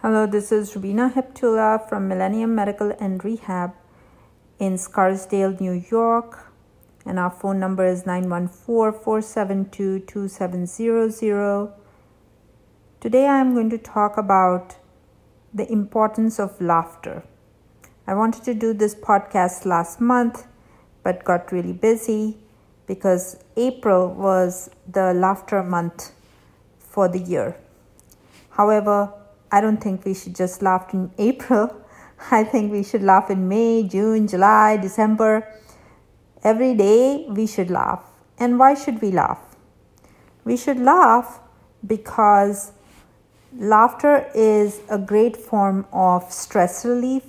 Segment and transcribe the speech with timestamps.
[0.00, 3.72] Hello, this is Rubina Heptula from Millennium Medical and Rehab
[4.60, 6.52] in Scarsdale, New York.
[7.04, 11.72] And our phone number is 914 472 2700.
[13.00, 14.76] Today I am going to talk about
[15.52, 17.24] the importance of laughter.
[18.06, 20.46] I wanted to do this podcast last month
[21.02, 22.36] but got really busy
[22.86, 26.12] because April was the laughter month
[26.78, 27.56] for the year.
[28.50, 29.12] However,
[29.50, 31.74] I don't think we should just laugh in April.
[32.30, 35.54] I think we should laugh in May, June, July, December.
[36.42, 38.04] Every day we should laugh.
[38.38, 39.56] And why should we laugh?
[40.44, 41.40] We should laugh
[41.86, 42.72] because
[43.56, 47.24] laughter is a great form of stress relief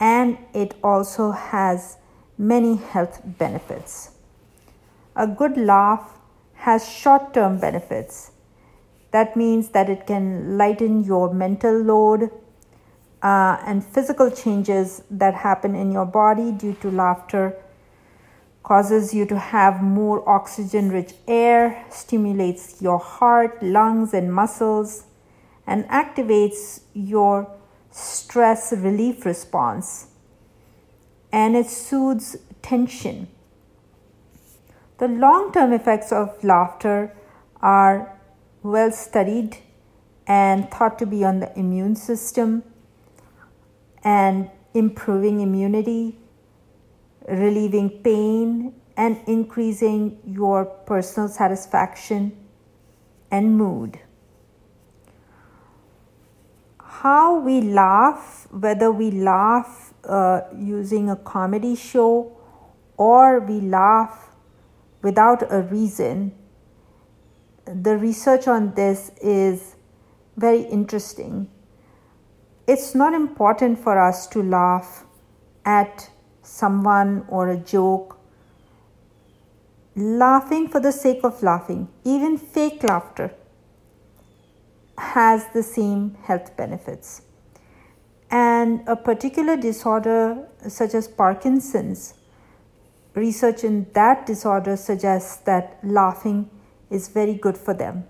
[0.00, 1.96] and it also has
[2.38, 4.10] many health benefits.
[5.14, 6.18] A good laugh
[6.54, 8.32] has short term benefits
[9.16, 12.24] that means that it can lighten your mental load
[13.22, 17.56] uh, and physical changes that happen in your body due to laughter
[18.62, 25.04] causes you to have more oxygen rich air, stimulates your heart, lungs, and muscles,
[25.66, 27.48] and activates your
[27.92, 30.08] stress relief response.
[31.30, 33.28] And it soothes tension.
[34.98, 37.16] The long term effects of laughter
[37.62, 38.15] are
[38.66, 39.58] well studied
[40.26, 42.62] and thought to be on the immune system
[44.02, 46.18] and improving immunity,
[47.28, 52.36] relieving pain, and increasing your personal satisfaction
[53.30, 53.98] and mood.
[56.80, 62.36] How we laugh, whether we laugh uh, using a comedy show
[62.96, 64.30] or we laugh
[65.02, 66.32] without a reason,
[67.66, 69.74] the research on this is
[70.36, 71.48] very interesting.
[72.66, 75.04] It's not important for us to laugh
[75.64, 76.10] at
[76.42, 78.18] someone or a joke.
[79.96, 83.34] Laughing for the sake of laughing, even fake laughter,
[84.98, 87.22] has the same health benefits.
[88.30, 92.14] And a particular disorder, such as Parkinson's,
[93.14, 96.50] research in that disorder suggests that laughing
[96.90, 98.04] is very good for them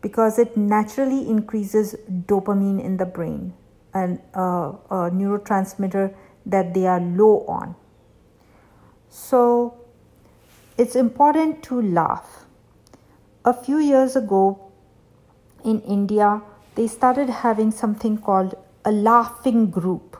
[0.00, 1.94] because it naturally increases
[2.26, 3.52] dopamine in the brain
[3.92, 6.14] and uh, a neurotransmitter
[6.46, 7.74] that they are low on.
[9.08, 9.76] So
[10.78, 12.46] it's important to laugh.
[13.44, 14.72] A few years ago
[15.64, 16.40] in India,
[16.76, 20.16] they started having something called a laughing group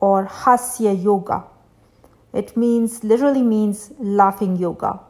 [0.00, 1.44] or Hasya Yoga.
[2.32, 5.00] It means literally means laughing yoga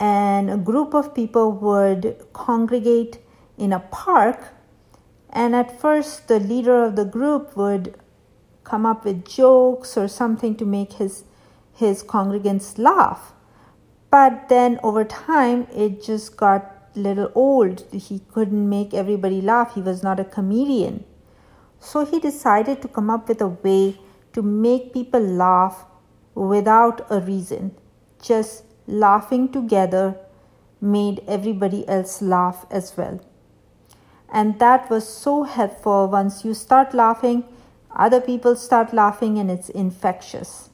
[0.00, 3.18] and a group of people would congregate
[3.56, 4.52] in a park.
[5.30, 7.98] And at first, the leader of the group would
[8.64, 11.24] come up with jokes or something to make his,
[11.72, 13.32] his congregants laugh.
[14.10, 17.84] But then over time, it just got a little old.
[17.92, 19.74] He couldn't make everybody laugh.
[19.74, 21.04] He was not a comedian.
[21.80, 23.98] So he decided to come up with a way
[24.32, 25.84] to make people laugh
[26.34, 27.76] without a reason,
[28.20, 30.16] just laughing together
[30.80, 33.20] made everybody else laugh as well.
[34.32, 36.08] And that was so helpful.
[36.08, 37.44] Once you start laughing,
[37.90, 40.70] other people start laughing, and it's infectious.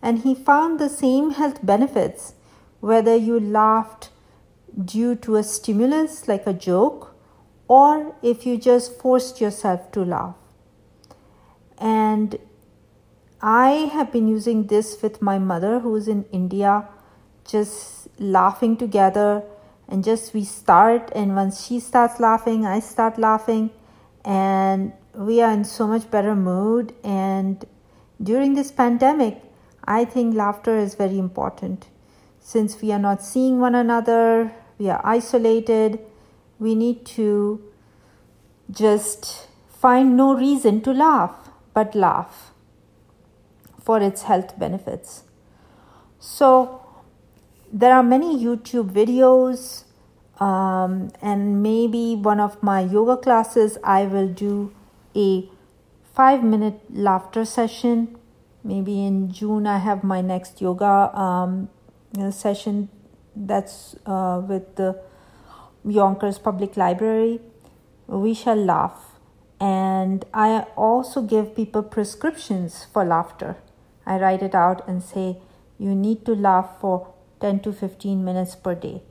[0.00, 2.34] And he found the same health benefits
[2.80, 4.10] whether you laughed
[4.84, 7.14] due to a stimulus like a joke
[7.68, 10.34] or if you just forced yourself to laugh.
[11.78, 12.38] And
[13.40, 16.88] I have been using this with my mother who is in India
[17.44, 19.42] just laughing together
[19.88, 23.70] and just we start and once she starts laughing i start laughing
[24.24, 27.64] and we are in so much better mood and
[28.22, 29.42] during this pandemic
[29.84, 31.88] i think laughter is very important.
[32.44, 35.98] Since we are not seeing one another we are isolated
[36.58, 37.62] we need to
[38.70, 42.52] just find no reason to laugh but laugh
[43.80, 45.24] for its health benefits.
[46.20, 46.81] So
[47.72, 49.84] there are many YouTube videos,
[50.38, 54.74] um, and maybe one of my yoga classes, I will do
[55.16, 55.48] a
[56.14, 58.18] five minute laughter session.
[58.62, 61.70] Maybe in June, I have my next yoga um,
[62.30, 62.90] session
[63.34, 65.00] that's uh, with the
[65.84, 67.40] Yonkers Public Library.
[68.06, 69.18] We shall laugh.
[69.58, 73.56] And I also give people prescriptions for laughter.
[74.04, 75.38] I write it out and say,
[75.78, 79.02] you need to laugh for 10 to 15 minutes per day.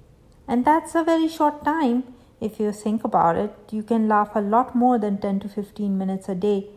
[0.48, 2.04] And that's a very short time
[2.42, 5.96] if you think about it, you can laugh a lot more than 10 to 15
[5.96, 6.70] minutes a day,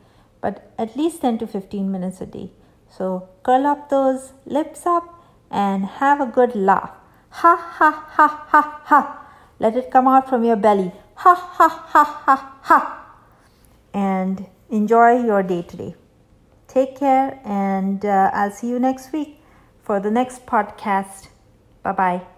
[0.43, 2.51] but at least 10 to 15 minutes a day.
[2.91, 6.91] So curl up those lips up and have a good laugh.
[7.31, 9.27] Ha ha ha ha ha.
[9.59, 10.93] Let it come out from your belly.
[11.15, 12.81] Ha ha ha ha ha.
[13.95, 15.95] And enjoy your day today.
[16.69, 19.41] Take care, and uh, I'll see you next week
[19.83, 21.29] for the next podcast.
[21.85, 22.34] 拜拜。